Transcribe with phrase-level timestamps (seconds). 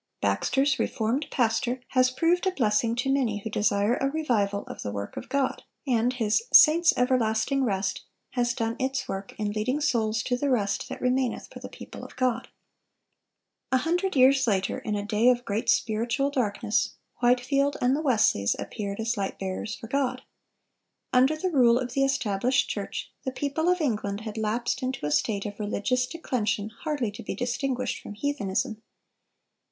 [0.19, 4.91] Baxter's "Reformed Pastor" has proved a blessing to many who desire a revival of the
[4.91, 8.01] work of God, and his "Saints' Everlasting Rest"
[8.31, 12.03] has done its work in leading souls to the "rest that remaineth for the people
[12.03, 12.47] of God."
[13.71, 18.55] A hundred years later, in a day of great spiritual darkness, Whitefield and the Wesleys
[18.57, 20.23] appeared as light bearers for God.
[21.13, 25.11] Under the rule of the established church, the people of England had lapsed into a
[25.11, 28.81] state of religious declension hardly to be distinguished from heathenism.